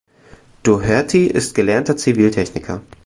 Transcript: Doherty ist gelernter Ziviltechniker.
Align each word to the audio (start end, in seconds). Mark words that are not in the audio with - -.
Doherty 0.63 1.27
ist 1.27 1.53
gelernter 1.53 1.95
Ziviltechniker. 1.95 2.81